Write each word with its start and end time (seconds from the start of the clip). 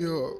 Yo, 0.00 0.32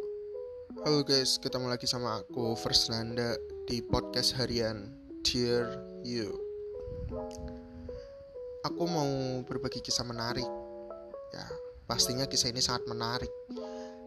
halo 0.89 1.05
guys, 1.05 1.37
ketemu 1.37 1.69
lagi 1.69 1.85
sama 1.85 2.25
aku 2.25 2.57
First 2.57 2.89
Nanda 2.89 3.37
di 3.69 3.85
podcast 3.85 4.33
harian 4.41 4.89
Dear 5.21 5.77
You. 6.01 6.33
Aku 8.65 8.89
mau 8.89 9.13
berbagi 9.45 9.85
kisah 9.85 10.09
menarik. 10.09 10.49
Ya, 11.37 11.45
pastinya 11.85 12.25
kisah 12.25 12.57
ini 12.57 12.65
sangat 12.65 12.89
menarik. 12.89 13.29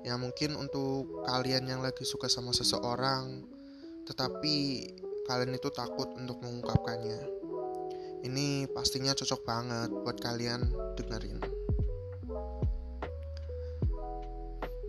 Ya 0.01 0.17
mungkin 0.17 0.57
untuk 0.57 1.21
kalian 1.29 1.69
yang 1.69 1.85
lagi 1.85 2.01
suka 2.01 2.25
sama 2.25 2.49
seseorang, 2.49 3.45
tetapi 4.09 4.89
kalian 5.29 5.53
itu 5.53 5.69
takut 5.69 6.09
untuk 6.17 6.41
mengungkapkannya. 6.41 7.21
Ini 8.25 8.73
pastinya 8.73 9.13
cocok 9.13 9.41
banget 9.45 9.89
buat 9.93 10.17
kalian 10.17 10.65
dengerin. 10.97 11.64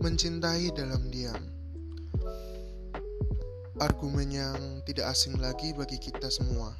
Mencintai 0.07 0.71
dalam 0.71 1.11
diam. 1.11 1.43
Argumen 3.75 4.31
yang 4.31 4.79
tidak 4.87 5.11
asing 5.11 5.35
lagi 5.35 5.75
bagi 5.75 5.99
kita 5.99 6.31
semua. 6.31 6.71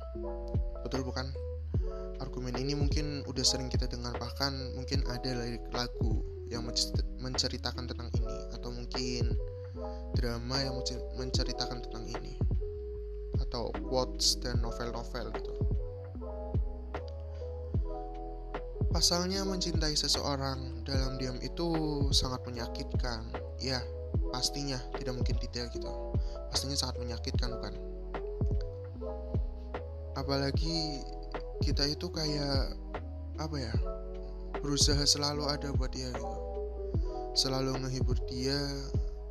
Betul 0.88 1.04
bukan? 1.04 1.28
Argumen 2.24 2.56
ini 2.56 2.72
mungkin 2.72 3.28
udah 3.28 3.44
sering 3.44 3.68
kita 3.68 3.92
dengar 3.92 4.16
bahkan 4.16 4.56
mungkin 4.80 5.04
ada 5.12 5.44
lagu 5.76 6.24
yang 6.48 6.64
menceritakan 7.20 7.92
tentang 7.92 8.08
ini 8.16 8.38
atau 8.56 8.72
mungkin 8.72 9.36
drama 10.16 10.64
yang 10.64 10.80
menceritakan 11.20 11.84
tentang 11.84 12.08
ini 12.08 12.40
atau 13.44 13.76
quotes 13.92 14.40
dan 14.40 14.64
novel-novel 14.64 15.36
gitu. 15.36 15.52
Pasalnya 18.88 19.44
mencintai 19.44 20.00
seseorang 20.00 20.77
dalam 20.88 21.20
diam 21.20 21.36
itu 21.44 21.68
sangat 22.16 22.40
menyakitkan. 22.48 23.28
Ya, 23.60 23.84
pastinya 24.32 24.80
tidak 24.96 25.20
mungkin 25.20 25.36
tidak 25.36 25.76
gitu. 25.76 25.92
Pastinya 26.48 26.80
sangat 26.80 27.04
menyakitkan 27.04 27.52
bukan? 27.60 27.74
Apalagi 30.16 31.04
kita 31.60 31.84
itu 31.92 32.08
kayak 32.08 32.72
apa 33.38 33.58
ya? 33.60 33.74
Berusaha 34.64 35.04
selalu 35.04 35.46
ada 35.52 35.76
buat 35.76 35.92
dia 35.92 36.08
gitu. 36.16 36.36
Selalu 37.36 37.84
ngehibur 37.84 38.18
dia, 38.26 38.58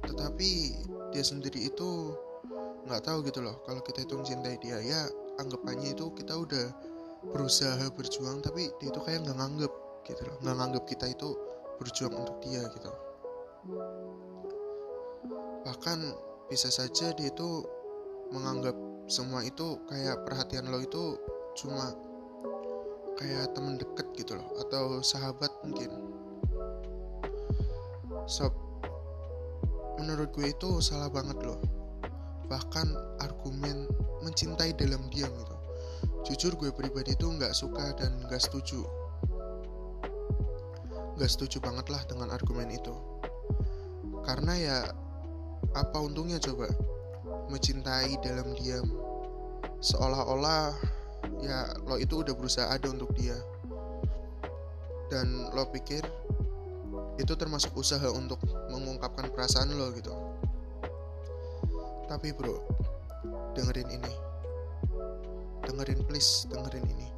tetapi 0.06 0.78
dia 1.10 1.24
sendiri 1.24 1.72
itu 1.72 2.14
nggak 2.86 3.02
tahu 3.02 3.26
gitu 3.26 3.42
loh 3.42 3.58
kalau 3.66 3.82
kita 3.82 4.06
itu 4.06 4.14
mencintai 4.14 4.62
dia 4.62 4.78
ya 4.78 5.10
anggapannya 5.42 5.90
itu 5.90 6.06
kita 6.14 6.38
udah 6.38 6.70
berusaha 7.34 7.82
berjuang 7.98 8.38
tapi 8.46 8.70
dia 8.78 8.94
itu 8.94 9.00
kayak 9.02 9.26
nggak 9.26 9.36
nganggep 9.42 9.72
gitu 10.06 10.22
loh 10.22 10.36
nggak 10.46 10.56
nganggep 10.62 10.84
kita 10.86 11.06
itu 11.10 11.34
berjuang 11.80 12.14
untuk 12.16 12.36
dia 12.44 12.62
gitu. 12.72 12.92
Bahkan 15.66 15.98
bisa 16.46 16.70
saja 16.70 17.10
dia 17.16 17.28
itu 17.28 17.66
menganggap 18.30 18.74
semua 19.06 19.42
itu 19.42 19.78
kayak 19.86 20.26
perhatian 20.26 20.66
lo 20.70 20.82
itu 20.82 21.18
cuma 21.54 21.94
kayak 23.16 23.54
temen 23.54 23.78
deket 23.78 24.06
gitu 24.18 24.38
loh 24.38 24.48
atau 24.66 25.00
sahabat 25.02 25.50
mungkin. 25.62 25.90
Sob 28.26 28.52
menurut 29.96 30.30
gue 30.34 30.50
itu 30.50 30.82
salah 30.82 31.10
banget 31.10 31.38
loh. 31.42 31.58
Bahkan 32.46 33.18
argumen 33.22 33.90
mencintai 34.22 34.74
dalam 34.78 35.02
diam 35.10 35.30
gitu. 35.34 35.56
Jujur 36.26 36.52
gue 36.58 36.70
pribadi 36.74 37.14
tuh 37.14 37.34
nggak 37.34 37.54
suka 37.54 37.94
dan 37.98 38.22
nggak 38.26 38.42
setuju 38.42 38.82
nggak 41.16 41.32
setuju 41.32 41.64
banget 41.64 41.88
lah 41.88 42.04
dengan 42.04 42.28
argumen 42.28 42.68
itu. 42.68 42.92
Karena 44.20 44.52
ya 44.52 44.78
apa 45.72 45.98
untungnya 46.04 46.36
coba? 46.36 46.68
Mencintai 47.48 48.20
dalam 48.20 48.52
diam. 48.52 48.84
Seolah-olah 49.80 50.76
ya 51.40 51.72
lo 51.88 51.96
itu 51.96 52.20
udah 52.20 52.36
berusaha 52.36 52.68
ada 52.68 52.92
untuk 52.92 53.16
dia. 53.16 53.36
Dan 55.08 55.48
lo 55.56 55.64
pikir 55.72 56.04
itu 57.16 57.32
termasuk 57.32 57.72
usaha 57.72 58.12
untuk 58.12 58.38
mengungkapkan 58.68 59.32
perasaan 59.32 59.72
lo 59.72 59.88
gitu. 59.96 60.12
Tapi 62.12 62.36
bro 62.36 62.60
dengerin 63.56 63.88
ini. 63.88 64.12
Dengerin 65.64 66.04
please 66.04 66.44
dengerin 66.52 66.84
ini 66.92 67.15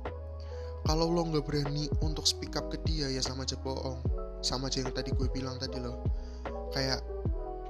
kalau 0.89 1.13
lo 1.13 1.21
nggak 1.29 1.45
berani 1.45 1.85
untuk 2.01 2.25
speak 2.25 2.57
up 2.57 2.73
ke 2.73 2.81
dia 2.89 3.13
ya 3.13 3.21
sama 3.21 3.45
aja 3.45 3.61
bohong. 3.61 4.01
Sama 4.41 4.73
aja 4.73 4.81
yang 4.81 4.97
tadi 4.97 5.13
gue 5.13 5.29
bilang 5.29 5.61
tadi 5.61 5.77
lo 5.85 6.01
kayak 6.73 7.05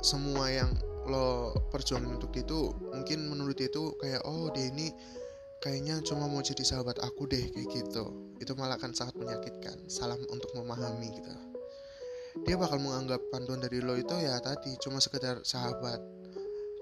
semua 0.07 0.47
yang 0.47 0.71
lo 1.11 1.51
perjuangin 1.75 2.15
untuk 2.15 2.31
itu 2.39 2.71
mungkin 2.95 3.27
menurut 3.27 3.59
dia 3.59 3.67
itu 3.67 3.91
kayak 3.99 4.23
oh 4.23 4.55
dia 4.55 4.71
ini 4.71 4.95
kayaknya 5.59 5.99
cuma 6.07 6.31
mau 6.31 6.39
jadi 6.39 6.63
sahabat 6.63 7.03
aku 7.03 7.27
deh 7.27 7.43
kayak 7.43 7.67
gitu. 7.75 8.07
Itu 8.39 8.55
malah 8.55 8.79
akan 8.79 8.95
sangat 8.95 9.19
menyakitkan. 9.19 9.91
Salam 9.91 10.23
untuk 10.31 10.55
memahami 10.55 11.11
gitu. 11.19 11.35
Dia 12.47 12.55
bakal 12.55 12.79
menganggap 12.79 13.19
pantuan 13.35 13.59
dari 13.59 13.83
lo 13.83 13.99
itu 13.99 14.15
ya 14.15 14.39
tadi 14.39 14.79
cuma 14.79 15.03
sekedar 15.03 15.43
sahabat. 15.43 15.99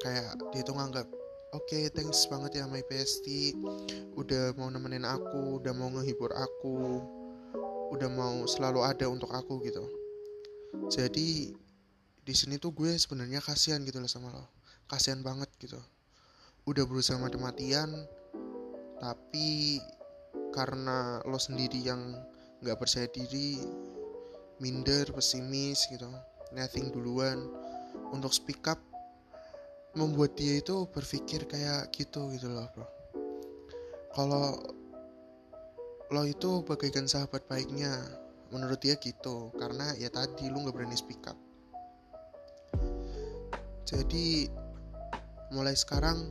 Kayak 0.04 0.36
dia 0.53 0.60
itu 0.60 0.76
nganggap 0.76 1.08
Oke, 1.54 1.78
okay, 1.78 1.84
thanks 1.94 2.26
banget 2.26 2.58
ya 2.58 2.66
my 2.66 2.82
bestie. 2.90 3.54
Udah 4.18 4.50
mau 4.58 4.66
nemenin 4.66 5.06
aku, 5.06 5.62
udah 5.62 5.70
mau 5.70 5.86
ngehibur 5.94 6.34
aku, 6.34 6.98
udah 7.94 8.10
mau 8.10 8.42
selalu 8.50 8.82
ada 8.82 9.06
untuk 9.06 9.30
aku 9.30 9.62
gitu. 9.62 9.86
Jadi 10.90 11.54
di 12.26 12.34
sini 12.34 12.58
tuh 12.58 12.74
gue 12.74 12.90
sebenarnya 12.98 13.38
kasihan 13.38 13.78
gitu 13.86 14.02
loh 14.02 14.10
sama 14.10 14.34
lo. 14.34 14.42
Kasihan 14.90 15.22
banget 15.22 15.46
gitu. 15.62 15.78
Udah 16.66 16.82
berusaha 16.82 17.14
mati-matian, 17.14 17.94
tapi 18.98 19.78
karena 20.50 21.22
lo 21.22 21.38
sendiri 21.38 21.78
yang 21.78 22.10
nggak 22.58 22.74
percaya 22.74 23.06
diri, 23.06 23.62
minder, 24.58 25.14
pesimis 25.14 25.86
gitu, 25.94 26.10
nothing 26.50 26.90
duluan 26.90 27.38
untuk 28.10 28.34
speak 28.34 28.66
up 28.66 28.82
membuat 29.96 30.36
dia 30.36 30.60
itu 30.60 30.84
berpikir 30.92 31.48
kayak 31.48 31.88
gitu 31.96 32.28
gitu 32.36 32.52
loh 32.52 32.68
bro. 32.76 32.86
Kalau 34.12 34.60
lo 36.12 36.22
itu 36.28 36.62
bagaikan 36.62 37.08
sahabat 37.08 37.48
baiknya 37.48 37.90
menurut 38.52 38.78
dia 38.78 38.94
gitu. 39.00 39.50
Karena 39.56 39.96
ya 39.96 40.12
tadi 40.12 40.52
lu 40.52 40.62
nggak 40.62 40.76
berani 40.76 40.94
speak 40.94 41.24
up. 41.26 41.38
Jadi 43.88 44.52
mulai 45.50 45.72
sekarang 45.72 46.28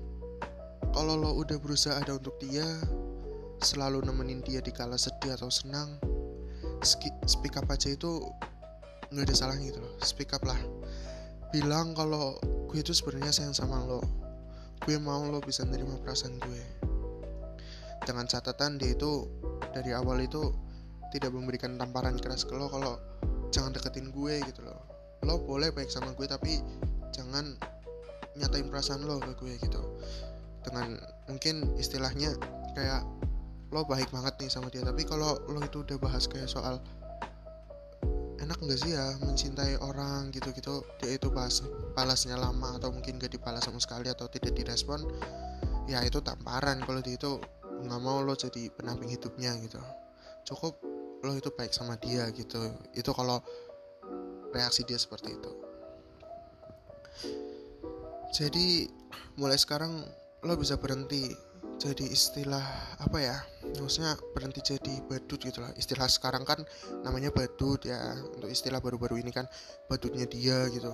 kalau 0.94 1.18
lo 1.18 1.34
udah 1.34 1.58
berusaha 1.58 1.98
ada 1.98 2.16
untuk 2.16 2.38
dia 2.38 2.66
selalu 3.66 4.06
nemenin 4.06 4.46
dia 4.46 4.62
di 4.62 4.70
kala 4.70 5.00
sedih 5.00 5.34
atau 5.34 5.50
senang 5.50 5.98
speak 7.26 7.58
up 7.58 7.66
aja 7.72 7.90
itu 7.90 8.30
nggak 9.10 9.26
ada 9.26 9.36
salahnya 9.36 9.74
gitu 9.74 9.82
loh. 9.82 9.94
Speak 10.06 10.32
up 10.38 10.46
lah 10.46 10.60
bilang 11.56 11.96
kalau 11.96 12.36
gue 12.68 12.84
itu 12.84 12.92
sebenarnya 12.92 13.32
sayang 13.32 13.56
sama 13.56 13.80
lo. 13.88 14.04
Gue 14.84 15.00
mau 15.00 15.24
lo 15.24 15.40
bisa 15.40 15.64
nerima 15.64 15.96
perasaan 16.04 16.36
gue. 16.44 16.64
Dengan 18.04 18.28
catatan 18.28 18.76
dia 18.76 18.92
itu 18.92 19.24
dari 19.72 19.96
awal 19.96 20.20
itu 20.20 20.52
tidak 21.16 21.32
memberikan 21.32 21.80
tamparan 21.80 22.20
keras 22.20 22.44
ke 22.44 22.52
lo 22.60 22.68
kalau 22.68 23.00
jangan 23.56 23.72
deketin 23.72 24.12
gue 24.12 24.44
gitu 24.52 24.68
loh. 24.68 24.84
Lo 25.24 25.40
boleh 25.40 25.72
baik 25.72 25.88
sama 25.88 26.12
gue 26.12 26.28
tapi 26.28 26.60
jangan 27.16 27.56
nyatain 28.36 28.68
perasaan 28.68 29.08
lo 29.08 29.24
ke 29.24 29.32
gue 29.40 29.56
gitu. 29.56 29.80
Dengan 30.60 31.00
mungkin 31.32 31.72
istilahnya 31.80 32.36
kayak 32.76 33.08
lo 33.72 33.88
baik 33.88 34.12
banget 34.12 34.36
nih 34.44 34.52
sama 34.52 34.68
dia 34.68 34.84
tapi 34.84 35.08
kalau 35.08 35.40
lo 35.48 35.64
itu 35.64 35.88
udah 35.88 35.96
bahas 36.04 36.28
kayak 36.28 36.52
soal 36.52 36.84
enak 38.46 38.62
nggak 38.62 38.78
sih 38.78 38.94
ya 38.94 39.18
mencintai 39.26 39.82
orang 39.82 40.30
gitu-gitu? 40.30 40.86
Dia 41.02 41.18
itu 41.18 41.34
balas 41.34 41.66
balasnya 41.98 42.38
lama 42.38 42.78
atau 42.78 42.94
mungkin 42.94 43.18
gak 43.18 43.34
dibalas 43.34 43.66
sama 43.66 43.82
sekali 43.82 44.06
atau 44.14 44.30
tidak 44.30 44.54
direspon 44.54 45.02
ya 45.90 46.06
itu 46.06 46.22
tamparan. 46.22 46.78
Kalau 46.86 47.02
dia 47.02 47.18
itu 47.18 47.42
nggak 47.86 48.02
mau 48.06 48.22
lo 48.22 48.38
jadi 48.38 48.70
pendamping 48.78 49.10
hidupnya 49.10 49.58
gitu. 49.66 49.82
Cukup 50.46 50.78
lo 51.26 51.34
itu 51.34 51.50
baik 51.50 51.74
sama 51.74 51.98
dia 51.98 52.30
gitu. 52.38 52.62
Itu 52.94 53.12
kalau 53.18 53.42
reaksi 54.54 54.86
dia 54.86 55.02
seperti 55.02 55.34
itu. 55.34 55.52
Jadi 58.30 58.86
mulai 59.42 59.58
sekarang 59.58 60.06
lo 60.46 60.54
bisa 60.54 60.78
berhenti 60.78 61.34
jadi 61.82 62.06
istilah 62.08 62.64
apa 63.02 63.18
ya 63.20 63.36
maksudnya 63.82 64.16
berhenti 64.36 64.62
jadi 64.62 64.94
badut 65.08 65.40
gitu 65.42 65.60
lah. 65.64 65.72
Istilah 65.76 66.08
sekarang 66.08 66.44
kan 66.44 66.64
namanya 67.02 67.32
badut 67.32 67.84
ya 67.84 68.16
untuk 68.36 68.52
istilah 68.52 68.80
baru-baru 68.80 69.20
ini 69.20 69.32
kan 69.32 69.48
badutnya 69.88 70.28
dia 70.28 70.68
gitu. 70.72 70.92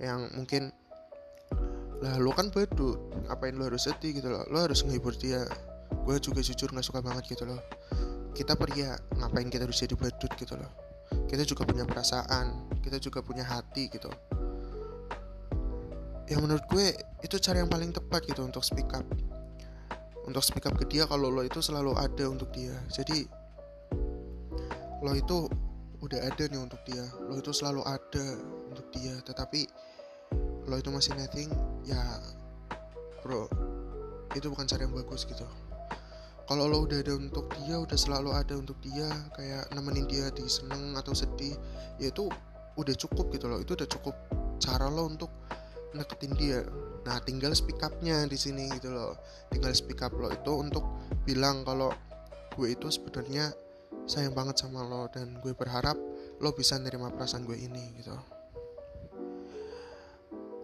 Yang 0.00 0.20
mungkin 0.34 0.62
lah 2.02 2.20
lo 2.20 2.34
kan 2.34 2.50
badut 2.50 2.98
ngapain 3.30 3.56
lo 3.56 3.70
harus 3.70 3.88
sedih 3.88 4.18
gitu 4.18 4.28
loh? 4.28 4.44
Lo 4.50 4.64
harus 4.64 4.82
ngehibur 4.84 5.14
dia. 5.16 5.46
Gue 6.04 6.20
juga 6.20 6.44
jujur 6.44 6.68
nggak 6.68 6.84
suka 6.84 7.00
banget 7.00 7.36
gitu 7.36 7.48
loh. 7.48 7.60
Kita 8.34 8.58
pria 8.58 8.98
ngapain 9.16 9.46
kita 9.48 9.64
harus 9.64 9.78
jadi 9.78 9.94
badut 9.94 10.32
gitu 10.36 10.58
loh? 10.58 10.70
Kita 11.30 11.46
juga 11.46 11.64
punya 11.64 11.86
perasaan 11.86 12.68
kita 12.84 13.00
juga 13.00 13.24
punya 13.24 13.46
hati 13.46 13.88
gitu. 13.88 14.12
Ya 16.24 16.40
menurut 16.40 16.64
gue 16.72 16.92
itu 17.20 17.36
cara 17.40 17.60
yang 17.60 17.68
paling 17.68 17.92
tepat 17.92 18.24
gitu 18.24 18.44
untuk 18.44 18.64
speak 18.64 18.88
up 18.96 19.04
untuk 20.24 20.40
speak 20.40 20.64
up 20.64 20.74
ke 20.76 20.88
dia 20.88 21.04
kalau 21.04 21.28
lo 21.28 21.44
itu 21.44 21.60
selalu 21.60 21.92
ada 21.96 22.24
untuk 22.28 22.48
dia. 22.52 22.72
Jadi 22.88 23.28
lo 25.04 25.12
itu 25.12 25.48
udah 26.00 26.20
ada 26.24 26.44
nih 26.48 26.60
untuk 26.60 26.80
dia. 26.88 27.04
Lo 27.28 27.36
itu 27.36 27.52
selalu 27.52 27.84
ada 27.84 28.24
untuk 28.72 28.88
dia. 28.92 29.14
Tetapi 29.20 29.60
lo 30.64 30.76
itu 30.80 30.88
masih 30.88 31.12
netting 31.16 31.52
ya 31.84 32.00
bro 33.20 33.48
itu 34.32 34.48
bukan 34.48 34.66
cara 34.66 34.88
yang 34.88 34.96
bagus 34.96 35.28
gitu. 35.28 35.44
Kalau 36.44 36.68
lo 36.68 36.84
udah 36.84 37.00
ada 37.00 37.16
untuk 37.16 37.48
dia 37.56 37.80
udah 37.80 37.96
selalu 37.96 38.36
ada 38.36 38.52
untuk 38.56 38.76
dia 38.84 39.08
kayak 39.32 39.72
nemenin 39.72 40.04
dia 40.04 40.28
di 40.28 40.44
seneng 40.44 40.92
atau 40.92 41.16
sedih 41.16 41.56
ya 41.96 42.12
itu 42.12 42.28
udah 42.76 42.94
cukup 42.96 43.32
gitu 43.32 43.48
loh. 43.48 43.60
Itu 43.60 43.76
udah 43.76 43.88
cukup 43.88 44.16
cara 44.60 44.88
lo 44.88 45.08
untuk 45.08 45.32
deketin 46.02 46.34
dia. 46.34 46.60
Nah 47.04 47.20
tinggal 47.22 47.54
speak 47.54 47.78
upnya 47.84 48.26
di 48.26 48.34
sini 48.34 48.66
gitu 48.78 48.90
loh. 48.90 49.14
Tinggal 49.52 49.72
speak 49.76 50.02
up 50.02 50.12
lo 50.16 50.32
itu 50.32 50.52
untuk 50.54 50.82
bilang 51.22 51.62
kalau 51.62 51.92
gue 52.54 52.68
itu 52.70 52.90
sebenarnya 52.90 53.50
sayang 54.04 54.34
banget 54.36 54.60
sama 54.60 54.84
lo 54.84 55.08
dan 55.08 55.38
gue 55.40 55.52
berharap 55.54 55.96
lo 56.42 56.50
bisa 56.52 56.76
nerima 56.80 57.08
perasaan 57.12 57.46
gue 57.46 57.56
ini 57.56 57.84
gitu. 58.02 58.14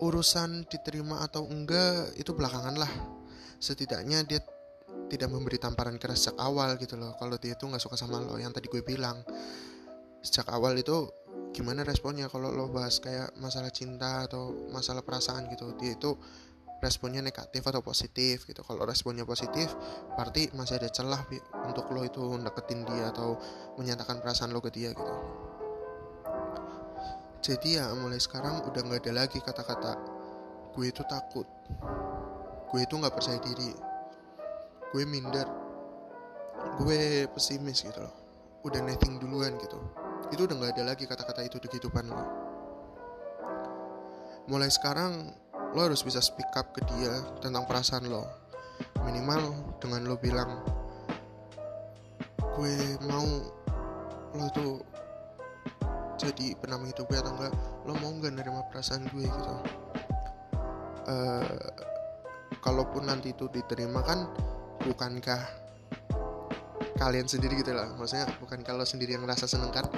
Urusan 0.00 0.64
diterima 0.64 1.20
atau 1.24 1.44
enggak 1.44 2.16
itu 2.16 2.32
belakangan 2.32 2.76
lah. 2.80 2.92
Setidaknya 3.60 4.24
dia 4.24 4.40
tidak 5.10 5.28
memberi 5.28 5.58
tamparan 5.60 5.98
keras 6.00 6.24
sejak 6.24 6.40
awal 6.40 6.78
gitu 6.80 6.96
loh. 6.96 7.12
Kalau 7.20 7.36
dia 7.36 7.52
itu 7.58 7.66
nggak 7.68 7.82
suka 7.82 7.98
sama 7.98 8.16
lo 8.22 8.40
yang 8.40 8.54
tadi 8.54 8.70
gue 8.70 8.80
bilang. 8.80 9.20
Sejak 10.24 10.48
awal 10.52 10.76
itu 10.76 11.08
gimana 11.50 11.82
responnya 11.82 12.30
kalau 12.30 12.54
lo 12.54 12.70
bahas 12.70 13.02
kayak 13.02 13.34
masalah 13.42 13.74
cinta 13.74 14.26
atau 14.30 14.54
masalah 14.70 15.02
perasaan 15.02 15.50
gitu 15.50 15.74
dia 15.74 15.98
itu 15.98 16.14
responnya 16.80 17.20
negatif 17.20 17.60
atau 17.60 17.84
positif 17.84 18.48
gitu. 18.48 18.64
Kalau 18.64 18.88
responnya 18.88 19.28
positif 19.28 19.68
berarti 20.16 20.48
masih 20.56 20.80
ada 20.80 20.88
celah 20.88 21.20
untuk 21.68 21.92
lo 21.92 22.02
itu 22.02 22.22
deketin 22.40 22.88
dia 22.88 23.12
atau 23.12 23.36
menyatakan 23.76 24.18
perasaan 24.24 24.50
lo 24.50 24.64
ke 24.64 24.72
dia 24.72 24.96
gitu. 24.96 25.14
Jadi 27.40 27.80
ya 27.80 27.92
mulai 27.96 28.20
sekarang 28.20 28.64
udah 28.68 28.80
nggak 28.80 29.00
ada 29.04 29.12
lagi 29.24 29.38
kata-kata 29.44 29.92
gue 30.72 30.86
itu 30.88 31.04
takut. 31.04 31.44
Gue 32.72 32.80
itu 32.86 32.94
nggak 32.96 33.12
percaya 33.12 33.40
diri. 33.44 33.76
Gue 34.94 35.04
minder. 35.04 35.48
Gue 36.80 37.28
pesimis 37.28 37.84
gitu 37.84 38.00
loh. 38.00 38.16
Udah 38.64 38.80
netting 38.84 39.20
duluan 39.20 39.56
gitu 39.60 39.80
itu 40.30 40.46
udah 40.46 40.54
nggak 40.56 40.72
ada 40.78 40.84
lagi 40.94 41.04
kata-kata 41.06 41.42
itu 41.46 41.58
di 41.58 41.68
kehidupan 41.70 42.06
lo. 42.06 42.24
Mulai 44.46 44.70
sekarang 44.70 45.30
lo 45.74 45.80
harus 45.86 46.02
bisa 46.02 46.18
speak 46.18 46.50
up 46.58 46.74
ke 46.74 46.82
dia 46.86 47.14
tentang 47.42 47.66
perasaan 47.66 48.06
lo. 48.10 48.26
Minimal 49.06 49.76
dengan 49.82 50.06
lo 50.06 50.16
bilang 50.16 50.62
gue 52.58 52.74
mau 53.06 53.26
lo 54.36 54.44
itu 54.46 54.68
jadi 56.20 56.52
penamung 56.60 56.92
hidup 56.92 57.08
gue 57.08 57.18
atau 57.18 57.32
enggak 57.32 57.52
lo 57.88 57.92
mau 57.98 58.12
nggak 58.12 58.32
nerima 58.36 58.62
perasaan 58.68 59.08
gue 59.10 59.26
gitu. 59.26 59.54
Uh, 61.10 61.58
kalaupun 62.60 63.08
nanti 63.08 63.32
itu 63.32 63.48
diterima 63.50 64.04
kan 64.04 64.30
bukankah 64.84 65.40
kalian 67.00 67.24
sendiri 67.24 67.56
gitu 67.64 67.72
lah. 67.72 67.88
Maksudnya 67.96 68.28
bukan 68.38 68.60
kalau 68.60 68.84
sendiri 68.84 69.16
yang 69.16 69.24
rasa 69.24 69.48
seneng 69.48 69.72
kan 69.72 69.88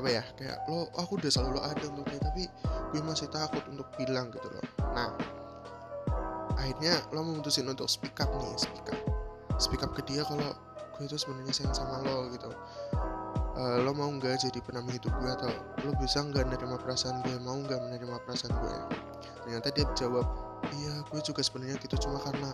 apa 0.00 0.08
ya 0.10 0.22
kayak 0.40 0.58
lo 0.72 0.88
aku 0.96 1.20
udah 1.20 1.30
selalu 1.30 1.60
ada 1.60 1.84
untuk 1.92 2.08
tapi 2.18 2.48
gue 2.90 3.00
masih 3.04 3.28
takut 3.28 3.60
untuk 3.68 3.86
bilang 4.00 4.32
gitu 4.32 4.48
loh. 4.48 4.66
Nah 4.96 5.12
akhirnya 6.56 7.00
lo 7.12 7.20
memutusin 7.24 7.68
untuk 7.68 7.86
speak 7.86 8.16
up 8.20 8.32
nih 8.32 8.56
speak 8.56 8.88
up. 8.88 9.00
Speak 9.60 9.82
up 9.84 9.92
ke 9.92 10.02
dia 10.08 10.24
kalau 10.24 10.56
gue 10.96 11.04
itu 11.04 11.16
sebenarnya 11.20 11.52
sayang 11.52 11.76
sama 11.76 12.00
lo 12.00 12.32
gitu. 12.32 12.50
Uh, 13.60 13.84
lo 13.84 13.92
mau 13.92 14.08
nggak 14.08 14.40
jadi 14.40 14.58
penamung 14.64 14.96
hidup 14.96 15.12
gue 15.20 15.30
atau 15.30 15.52
lo 15.84 15.92
bisa 16.00 16.24
nggak 16.24 16.48
menerima 16.48 16.76
perasaan 16.80 17.20
gue? 17.28 17.36
Mau 17.44 17.60
nggak 17.60 17.80
menerima 17.88 18.16
perasaan 18.24 18.56
gue? 18.56 18.76
Ternyata 19.44 19.68
dia 19.76 19.84
jawab 19.92 20.50
iya 20.76 21.00
gue 21.08 21.20
juga 21.24 21.40
sebenarnya 21.40 21.76
gitu 21.80 21.96
cuma 22.08 22.20
karena 22.20 22.52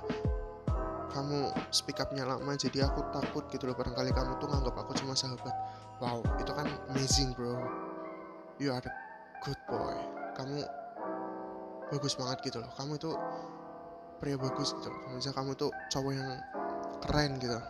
speak 1.76 2.00
upnya 2.00 2.24
lama 2.24 2.56
jadi 2.56 2.88
aku 2.88 3.04
takut 3.12 3.44
gitu 3.52 3.68
loh. 3.68 3.76
Barangkali 3.76 4.08
kamu 4.16 4.40
tuh 4.40 4.48
nganggap 4.48 4.74
aku 4.80 4.96
cuma 4.96 5.12
sahabat. 5.12 5.52
Wow 6.00 6.24
itu 6.40 6.52
kan 6.56 6.64
amazing 6.88 7.36
bro. 7.36 7.60
You 8.56 8.72
are 8.72 8.80
a 8.80 8.92
good 9.44 9.60
boy. 9.68 9.96
Kamu 10.40 10.64
bagus 11.92 12.16
banget 12.16 12.48
gitu 12.48 12.64
loh. 12.64 12.72
Kamu 12.80 12.96
itu 12.96 13.12
pria 14.16 14.40
bagus 14.40 14.72
gitu 14.72 14.88
loh. 14.88 15.00
Misalnya 15.12 15.36
kamu 15.36 15.50
tuh 15.60 15.70
cowok 15.92 16.12
yang 16.16 16.30
keren 17.04 17.36
gitu. 17.36 17.60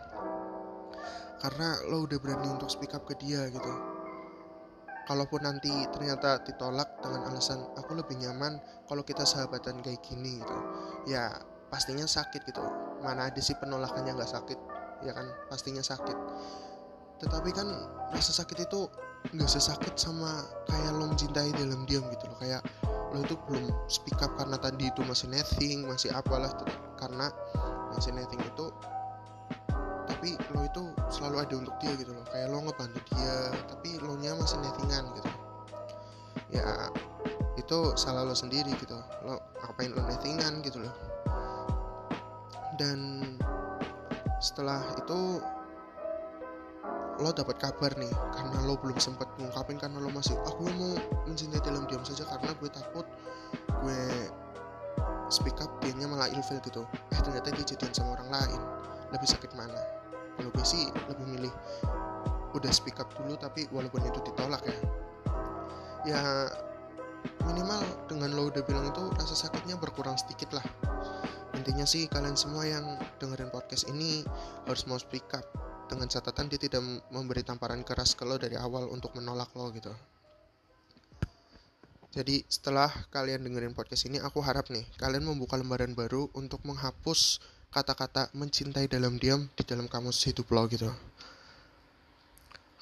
Karena 1.43 1.69
lo 1.91 2.06
udah 2.06 2.19
berani 2.23 2.49
untuk 2.55 2.70
speak 2.70 2.94
up 2.94 3.02
ke 3.02 3.19
dia 3.19 3.50
gitu. 3.50 3.73
Kalaupun 5.06 5.43
nanti 5.43 5.70
ternyata 5.91 6.43
ditolak 6.47 7.02
dengan 7.02 7.31
alasan 7.31 7.62
aku 7.79 7.94
lebih 7.94 8.19
nyaman 8.19 8.59
kalau 8.87 9.02
kita 9.02 9.26
sahabatan 9.26 9.82
kayak 9.82 10.02
gini 10.06 10.38
gitu. 10.38 10.59
Ya 11.11 11.35
pastinya 11.67 12.06
sakit 12.06 12.47
gitu 12.47 12.86
mana 13.06 13.31
ada 13.31 13.38
sih 13.38 13.55
penolakannya 13.55 14.19
nggak 14.19 14.32
sakit 14.35 14.58
ya 15.06 15.14
kan? 15.14 15.31
Pastinya 15.47 15.85
sakit. 15.85 16.19
Tetapi 17.23 17.50
kan 17.55 17.70
rasa 18.11 18.43
sakit 18.43 18.67
itu 18.67 18.91
nggak 19.35 19.50
sesakit 19.50 19.94
sama 19.99 20.47
kayak 20.67 20.94
lo 20.94 21.11
mencintai 21.11 21.55
dalam 21.55 21.87
diam 21.87 22.03
gitu 22.11 22.25
loh. 22.26 22.38
Kayak 22.43 22.62
lo 23.14 23.23
itu 23.23 23.38
belum 23.47 23.70
speak 23.87 24.19
up 24.19 24.35
karena 24.35 24.58
tadi 24.58 24.91
itu 24.91 25.00
masih 25.06 25.31
netting 25.31 25.87
masih 25.87 26.11
apalah 26.11 26.50
karena 26.99 27.31
masih 27.94 28.11
netting 28.12 28.43
itu 28.43 28.67
tapi 30.06 30.38
lo 30.55 30.62
itu 30.62 30.82
selalu 31.11 31.37
ada 31.47 31.55
untuk 31.56 31.75
dia 31.79 31.94
gitu 31.94 32.11
loh. 32.11 32.26
Kayak 32.29 32.50
lo 32.50 32.59
ngebantu 32.67 33.00
dia 33.14 33.37
tapi 33.70 33.88
lo 34.02 34.19
nya 34.19 34.35
masih 34.35 34.59
nettingan 34.59 35.05
gitu. 35.14 35.31
Ya 36.50 36.91
itu 37.56 37.79
salah 37.97 38.26
lo 38.26 38.37
sendiri 38.37 38.75
gitu. 38.76 38.99
Lo 39.25 39.41
ngapain 39.64 39.91
lo 39.94 40.02
nettingan 40.05 40.61
gitu 40.61 40.82
loh 40.82 41.16
dan 42.76 43.25
setelah 44.40 44.84
itu 45.00 45.40
lo 47.17 47.32
dapat 47.32 47.56
kabar 47.56 47.96
nih 47.96 48.12
karena 48.37 48.69
lo 48.69 48.76
belum 48.76 49.00
sempat 49.00 49.25
ngungkapin 49.40 49.81
karena 49.81 49.96
lo 50.05 50.12
masih 50.12 50.37
aku 50.44 50.69
mau 50.76 50.93
mencintai 51.25 51.64
dalam 51.64 51.88
diam 51.88 52.05
saja 52.05 52.28
karena 52.28 52.52
gue 52.61 52.69
takut 52.69 53.06
gue 53.80 54.00
speak 55.33 55.56
up 55.64 55.73
dia 55.80 56.06
malah 56.06 56.28
ilfil 56.30 56.61
gitu. 56.62 56.85
Eh 57.11 57.21
ternyata 57.25 57.50
dia 57.56 57.64
jadian 57.64 57.92
sama 57.92 58.21
orang 58.21 58.30
lain. 58.30 58.61
Lebih 59.11 59.28
sakit 59.28 59.50
mana? 59.59 59.80
Kalau 60.37 60.50
gue 60.52 60.66
sih 60.66 60.92
lebih 61.09 61.26
milih 61.26 61.52
udah 62.52 62.73
speak 62.73 63.00
up 63.00 63.09
dulu 63.16 63.35
tapi 63.40 63.64
walaupun 63.73 64.04
itu 64.04 64.21
ditolak 64.23 64.62
ya. 64.62 64.78
Ya 66.06 66.23
minimal 67.42 67.80
dengan 68.06 68.30
lo 68.37 68.52
udah 68.52 68.62
bilang 68.62 68.87
itu 68.87 69.02
rasa 69.18 69.35
sakitnya 69.35 69.75
berkurang 69.80 70.14
sedikit 70.21 70.54
lah 70.54 70.66
intinya 71.57 71.89
sih 71.89 72.07
kalian 72.07 72.37
semua 72.37 72.69
yang 72.69 72.85
dengerin 73.17 73.49
podcast 73.49 73.89
ini 73.89 74.23
harus 74.69 74.85
mau 74.85 75.01
speak 75.01 75.25
up. 75.33 75.45
Dengan 75.89 76.07
catatan 76.11 76.53
dia 76.53 76.61
tidak 76.61 76.83
memberi 77.11 77.41
tamparan 77.47 77.81
keras 77.87 78.13
ke 78.13 78.27
lo 78.29 78.37
dari 78.37 78.59
awal 78.61 78.91
untuk 78.93 79.17
menolak 79.17 79.49
lo 79.57 79.73
gitu. 79.73 79.91
Jadi 82.17 82.49
setelah 82.49 82.89
kalian 83.13 83.45
dengerin 83.45 83.77
podcast 83.77 84.09
ini 84.09 84.17
aku 84.17 84.41
harap 84.41 84.73
nih 84.73 84.89
kalian 84.97 85.29
membuka 85.29 85.61
lembaran 85.61 85.93
baru 85.93 86.33
untuk 86.33 86.65
menghapus 86.65 87.45
kata-kata 87.69 88.33
mencintai 88.33 88.89
dalam 88.89 89.21
diam 89.21 89.53
di 89.53 89.63
dalam 89.69 89.85
kamus 89.85 90.25
hidup 90.25 90.49
lo 90.49 90.65
gitu. 90.65 90.89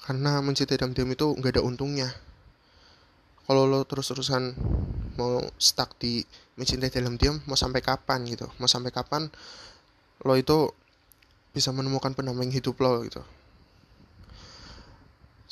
Karena 0.06 0.38
mencintai 0.38 0.78
dalam 0.78 0.94
diam 0.94 1.10
itu 1.10 1.34
nggak 1.34 1.58
ada 1.58 1.62
untungnya. 1.66 2.14
Kalau 3.44 3.66
lo 3.66 3.82
terus-terusan 3.82 4.54
mau 5.18 5.42
stuck 5.58 5.96
di 5.98 6.22
mencintai 6.54 6.90
dalam 6.90 7.18
diam 7.18 7.42
mau 7.46 7.58
sampai 7.58 7.82
kapan 7.82 8.22
gitu. 8.28 8.46
Mau 8.62 8.70
sampai 8.70 8.94
kapan 8.94 9.26
lo 10.22 10.34
itu 10.38 10.70
bisa 11.54 11.70
menemukan 11.70 12.14
pendamping 12.14 12.50
hidup 12.50 12.78
lo 12.82 13.02
gitu. 13.06 13.22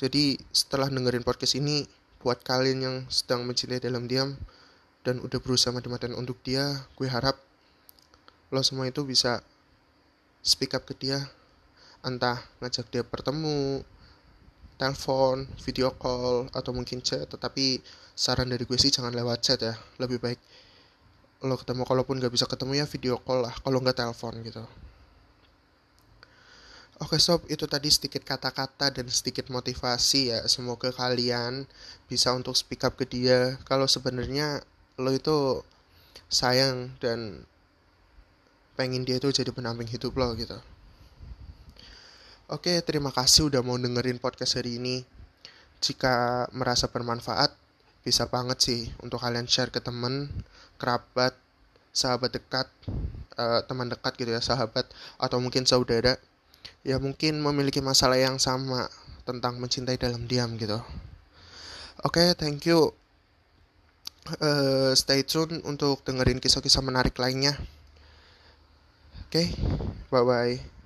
Jadi 0.02 0.34
setelah 0.50 0.90
dengerin 0.90 1.22
podcast 1.22 1.54
ini 1.54 1.86
buat 2.22 2.42
kalian 2.42 2.78
yang 2.82 2.96
sedang 3.06 3.46
mencintai 3.46 3.82
dalam 3.82 4.10
diam 4.10 4.34
dan 5.02 5.18
udah 5.18 5.38
berusaha 5.42 5.74
mati-matian 5.74 6.14
untuk 6.14 6.38
dia 6.46 6.86
gue 6.94 7.06
harap 7.10 7.38
lo 8.54 8.62
semua 8.62 8.86
itu 8.86 9.02
bisa 9.06 9.42
speak 10.42 10.74
up 10.74 10.82
ke 10.86 10.94
dia. 10.98 11.22
Entah 12.02 12.42
ngajak 12.58 12.90
dia 12.90 13.02
bertemu 13.06 13.86
telepon, 14.82 15.46
video 15.62 15.94
call, 15.94 16.50
atau 16.50 16.74
mungkin 16.74 16.98
chat. 16.98 17.30
Tetapi 17.30 17.78
saran 18.18 18.50
dari 18.50 18.66
gue 18.66 18.74
sih 18.74 18.90
jangan 18.90 19.14
lewat 19.14 19.38
chat 19.38 19.62
ya. 19.62 19.78
Lebih 20.02 20.18
baik 20.18 20.40
lo 21.46 21.54
ketemu, 21.54 21.82
kalaupun 21.86 22.18
gak 22.18 22.34
bisa 22.34 22.46
ketemu 22.50 22.82
ya 22.82 22.86
video 22.90 23.14
call 23.22 23.46
lah. 23.46 23.54
Kalau 23.62 23.78
nggak 23.78 23.98
telepon 23.98 24.34
gitu. 24.42 24.62
Oke 27.02 27.18
sob, 27.18 27.42
itu 27.50 27.66
tadi 27.66 27.90
sedikit 27.90 28.22
kata-kata 28.22 28.94
dan 28.94 29.10
sedikit 29.10 29.50
motivasi 29.50 30.30
ya. 30.30 30.38
Semoga 30.46 30.94
kalian 30.94 31.66
bisa 32.06 32.30
untuk 32.30 32.54
speak 32.54 32.86
up 32.86 32.94
ke 32.94 33.06
dia. 33.10 33.58
Kalau 33.66 33.90
sebenarnya 33.90 34.62
lo 35.02 35.10
itu 35.10 35.66
sayang 36.30 36.94
dan 37.02 37.42
pengen 38.78 39.02
dia 39.02 39.18
itu 39.18 39.34
jadi 39.34 39.50
pendamping 39.50 39.90
hidup 39.90 40.14
lo 40.14 40.30
gitu. 40.38 40.62
Oke, 42.52 42.84
terima 42.84 43.08
kasih 43.08 43.48
udah 43.48 43.64
mau 43.64 43.80
dengerin 43.80 44.20
podcast 44.20 44.60
hari 44.60 44.76
ini. 44.76 45.00
Jika 45.80 46.44
merasa 46.52 46.84
bermanfaat, 46.84 47.48
bisa 48.04 48.28
banget 48.28 48.60
sih 48.60 48.80
untuk 49.00 49.24
kalian 49.24 49.48
share 49.48 49.72
ke 49.72 49.80
temen, 49.80 50.28
kerabat, 50.76 51.32
sahabat 51.96 52.28
dekat, 52.36 52.68
uh, 53.40 53.64
teman 53.64 53.88
dekat 53.88 54.12
gitu 54.20 54.36
ya, 54.36 54.44
sahabat 54.44 54.84
atau 55.16 55.40
mungkin 55.40 55.64
saudara 55.64 56.20
ya 56.84 57.00
mungkin 57.00 57.40
memiliki 57.40 57.80
masalah 57.80 58.20
yang 58.20 58.36
sama 58.36 58.84
tentang 59.24 59.56
mencintai 59.56 59.96
dalam 59.96 60.28
diam 60.28 60.52
gitu. 60.60 60.76
Oke, 62.04 62.20
okay, 62.20 62.28
thank 62.36 62.68
you. 62.68 62.92
Uh, 64.44 64.92
stay 64.92 65.24
tune 65.24 65.64
untuk 65.64 66.04
dengerin 66.04 66.36
kisah-kisah 66.36 66.84
menarik 66.84 67.16
lainnya. 67.16 67.56
Oke, 69.24 69.40
okay, 69.40 69.46
bye 70.12 70.20
bye. 70.20 70.81